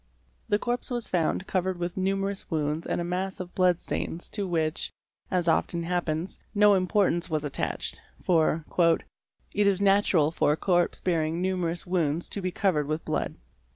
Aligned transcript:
The 0.49 0.57
corpse 0.57 0.89
was 0.89 1.07
found 1.07 1.45
covered 1.45 1.77
"with 1.77 1.95
numerous 1.95 2.49
wounds 2.49 2.87
and 2.87 2.99
a 2.99 3.03
mass 3.03 3.39
of 3.39 3.53
blood 3.53 3.79
stains 3.79 4.29
to 4.29 4.47
which, 4.47 4.91
as 5.29 5.47
often 5.47 5.83
560 5.83 6.39
TRACES 6.39 6.39
OF 6.55 6.59
BLOOD 6.59 6.67
happens, 6.67 6.67
no 6.67 6.73
importance 6.73 7.29
was 7.29 7.43
attached, 7.45 8.01
for 8.19 8.65
'it 9.53 9.67
is 9.67 9.79
natural 9.79 10.31
for 10.31 10.53
a 10.53 10.57
corpse 10.57 10.99
bearing 11.01 11.39
numerous 11.39 11.85
wounds 11.85 12.29
to 12.29 12.41
be 12.41 12.49
covered 12.49 12.87
with 12.87 13.05
blood". 13.05 13.35